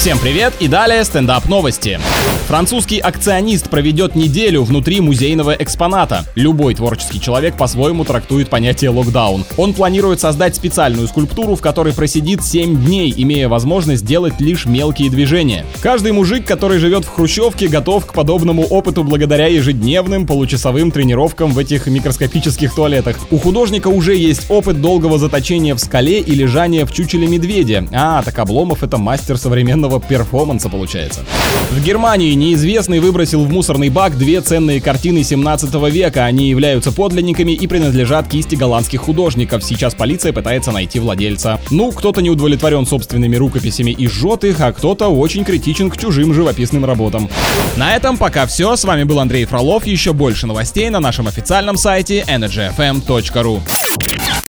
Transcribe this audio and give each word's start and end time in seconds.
Всем 0.00 0.18
привет 0.18 0.54
и 0.60 0.66
далее 0.66 1.04
стендап 1.04 1.46
новости. 1.46 2.00
Французский 2.48 2.98
акционист 3.00 3.68
проведет 3.68 4.16
неделю 4.16 4.64
внутри 4.64 5.02
музейного 5.02 5.52
экспоната. 5.52 6.24
Любой 6.34 6.74
творческий 6.74 7.20
человек 7.20 7.58
по-своему 7.58 8.06
трактует 8.06 8.48
понятие 8.48 8.90
локдаун. 8.90 9.44
Он 9.58 9.74
планирует 9.74 10.18
создать 10.18 10.56
специальную 10.56 11.06
скульптуру, 11.06 11.54
в 11.54 11.60
которой 11.60 11.92
просидит 11.92 12.42
7 12.42 12.82
дней, 12.82 13.12
имея 13.14 13.50
возможность 13.50 14.06
делать 14.06 14.40
лишь 14.40 14.64
мелкие 14.64 15.10
движения. 15.10 15.66
Каждый 15.82 16.12
мужик, 16.12 16.46
который 16.46 16.78
живет 16.78 17.04
в 17.04 17.10
хрущевке, 17.10 17.68
готов 17.68 18.06
к 18.06 18.14
подобному 18.14 18.62
опыту 18.62 19.04
благодаря 19.04 19.48
ежедневным 19.48 20.26
получасовым 20.26 20.92
тренировкам 20.92 21.52
в 21.52 21.58
этих 21.58 21.86
микроскопических 21.86 22.74
туалетах. 22.74 23.16
У 23.30 23.36
художника 23.36 23.88
уже 23.88 24.16
есть 24.16 24.50
опыт 24.50 24.80
долгого 24.80 25.18
заточения 25.18 25.74
в 25.74 25.78
скале 25.78 26.20
и 26.20 26.34
лежания 26.34 26.86
в 26.86 26.92
чучеле 26.92 27.28
медведя. 27.28 27.86
А, 27.92 28.22
так 28.22 28.38
Обломов 28.38 28.82
это 28.82 28.96
мастер 28.96 29.36
современного 29.36 29.89
перформанса 29.98 30.68
получается. 30.68 31.20
В 31.70 31.82
Германии 31.82 32.34
неизвестный 32.34 33.00
выбросил 33.00 33.44
в 33.44 33.50
мусорный 33.50 33.88
бак 33.88 34.16
две 34.16 34.40
ценные 34.40 34.80
картины 34.80 35.22
17 35.24 35.72
века. 35.90 36.24
Они 36.24 36.48
являются 36.48 36.92
подлинниками 36.92 37.52
и 37.52 37.66
принадлежат 37.66 38.28
кисти 38.28 38.54
голландских 38.54 39.00
художников. 39.00 39.64
Сейчас 39.64 39.94
полиция 39.94 40.32
пытается 40.32 40.72
найти 40.72 40.98
владельца. 40.98 41.60
Ну, 41.70 41.92
кто-то 41.92 42.22
не 42.22 42.30
удовлетворен 42.30 42.86
собственными 42.86 43.36
рукописями 43.36 43.90
и 43.90 44.06
жжет 44.06 44.44
их, 44.44 44.60
а 44.60 44.72
кто-то 44.72 45.08
очень 45.08 45.44
критичен 45.44 45.90
к 45.90 45.96
чужим 45.96 46.34
живописным 46.34 46.84
работам. 46.84 47.28
На 47.76 47.96
этом 47.96 48.16
пока 48.16 48.46
все. 48.46 48.76
С 48.76 48.84
вами 48.84 49.04
был 49.04 49.18
Андрей 49.18 49.44
Фролов. 49.44 49.86
Еще 49.86 50.12
больше 50.12 50.46
новостей 50.46 50.90
на 50.90 51.00
нашем 51.00 51.26
официальном 51.26 51.76
сайте 51.76 52.24
energyfm.ru. 52.28 53.60